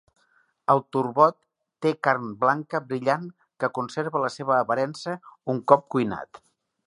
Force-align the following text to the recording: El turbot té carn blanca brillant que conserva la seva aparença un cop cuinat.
El 0.73 0.79
turbot 0.95 1.35
té 1.85 1.91
carn 2.07 2.25
blanca 2.43 2.81
brillant 2.87 3.29
que 3.63 3.71
conserva 3.79 4.23
la 4.25 4.33
seva 4.37 4.57
aparença 4.61 5.17
un 5.55 5.61
cop 5.73 5.89
cuinat. 5.97 6.43